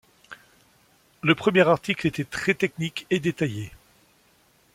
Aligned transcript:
Le 1.21 1.35
premier 1.35 1.61
article 1.67 2.07
était 2.07 2.23
très 2.23 2.55
technique 2.55 3.05
et 3.11 3.19
détaillé. 3.19 3.71